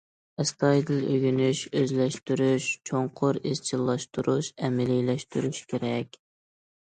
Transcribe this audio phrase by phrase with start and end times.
[0.43, 6.19] ئەستايىدىل ئۆگىنىش، ئۆزلەشتۈرۈش، چوڭقۇر ئىزچىللاشتۇرۇش، ئەمەلىيلەشتۈرۈش كېرەك.